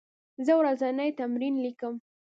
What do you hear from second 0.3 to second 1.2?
زه ورځنی